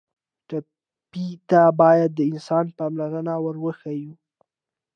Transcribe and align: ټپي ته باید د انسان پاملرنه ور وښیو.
ټپي 0.47 1.27
ته 1.49 1.61
باید 1.79 2.09
د 2.15 2.19
انسان 2.31 2.65
پاملرنه 2.77 3.33
ور 3.43 3.55
وښیو. 3.63 4.13